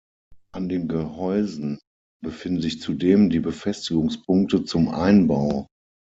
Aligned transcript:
An 0.55 0.67
den 0.67 0.87
Gehäusen 0.87 1.77
befinden 2.23 2.59
sich 2.59 2.81
zudem 2.81 3.29
die 3.29 3.39
Befestigungspunkte 3.39 4.63
zum 4.65 4.89
Einbau. 4.89 5.67